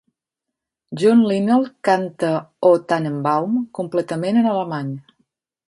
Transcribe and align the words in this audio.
John 1.01 1.19
Linnell 1.31 1.65
canta 1.89 2.31
"O 2.71 2.73
Tannenbaum" 2.93 3.53
completament 3.81 4.43
en 4.43 4.51
alemany. 4.57 4.93